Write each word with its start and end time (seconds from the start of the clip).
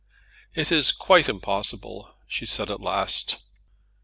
"It 0.55 0.71
is 0.71 0.91
quite 0.91 1.29
impossible," 1.29 2.15
she 2.27 2.47
said 2.47 2.71
at 2.71 2.81
last. 2.81 3.37